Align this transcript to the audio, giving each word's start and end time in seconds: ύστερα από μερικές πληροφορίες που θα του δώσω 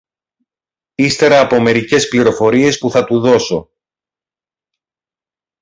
ύστερα 0.95 1.39
από 1.41 1.59
μερικές 1.61 2.07
πληροφορίες 2.07 2.77
που 2.77 2.91
θα 2.91 3.03
του 3.03 3.19
δώσω 3.19 3.69